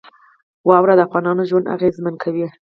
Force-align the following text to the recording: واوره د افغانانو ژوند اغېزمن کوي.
واوره 0.69 0.93
د 0.95 0.99
افغانانو 1.07 1.47
ژوند 1.49 1.71
اغېزمن 1.75 2.13
کوي. 2.23 2.47